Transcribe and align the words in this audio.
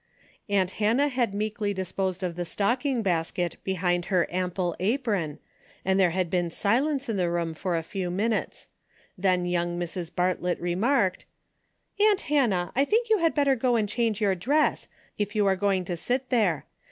Aunt 0.49 0.71
Hannah 0.81 1.09
had 1.09 1.31
meekly 1.35 1.75
disposed 1.75 2.23
of 2.23 2.35
the 2.35 2.43
stocking 2.43 3.03
basket 3.03 3.57
behind 3.63 4.05
her 4.05 4.25
ample 4.31 4.75
apron, 4.79 5.37
and 5.85 5.99
tliere 5.99 6.09
had 6.09 6.31
been 6.31 6.49
silence 6.49 7.07
in 7.07 7.17
the 7.17 7.29
room 7.29 7.53
for 7.53 7.77
a 7.77 7.83
few 7.83 8.09
minutes. 8.09 8.69
Then 9.15 9.45
young 9.45 9.77
Mrs. 9.79 10.09
Bartlett 10.15 10.59
re 10.59 10.73
marked:" 10.73 11.25
Aunt 12.01 12.21
Hannah, 12.21 12.71
I 12.75 12.83
think 12.83 13.11
you 13.11 13.19
had 13.19 13.35
better 13.35 13.55
go 13.55 13.75
and 13.75 13.87
change 13.87 14.19
your 14.19 14.33
dress, 14.33 14.87
if 15.19 15.35
you 15.35 15.45
are 15.45 15.55
going 15.55 15.85
to 15.85 15.95
sit 15.95 16.29
there. 16.31 16.65